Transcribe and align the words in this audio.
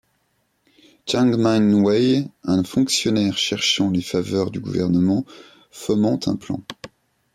Chan 1.05 1.37
Man 1.37 1.75
Wai, 1.83 2.27
un 2.45 2.63
fonctionnaire 2.63 3.37
cherchant 3.37 3.91
les 3.91 4.01
faveurs 4.01 4.49
du 4.49 4.59
gouverneur, 4.59 5.21
fomenta 5.69 6.31
un 6.31 6.37
plan. 6.37 6.59